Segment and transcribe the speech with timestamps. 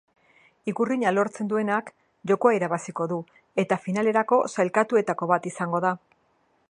[0.71, 1.91] Ikurrina lortzen duenak
[2.31, 3.19] jokoa irabaziko du
[3.65, 5.93] eta finalerako sailkatuetako bat izango da.